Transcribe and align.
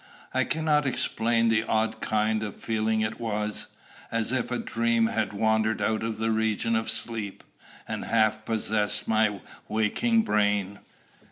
I 0.33 0.45
cannot 0.45 0.87
explain 0.87 1.49
the 1.49 1.61
odd 1.61 1.99
kind 2.01 2.41
of 2.41 2.55
feeling 2.55 3.01
it 3.01 3.19
was, 3.19 3.67
as 4.11 4.31
if 4.31 4.49
a 4.49 4.57
dream 4.57 5.05
had 5.05 5.31
wandered 5.31 5.79
out 5.79 6.01
of 6.01 6.17
the 6.17 6.31
region 6.31 6.75
of 6.75 6.89
sleep, 6.89 7.43
and 7.87 8.05
half 8.05 8.43
possessed 8.43 9.07
my 9.07 9.41
waking 9.69 10.23
brain. 10.23 10.79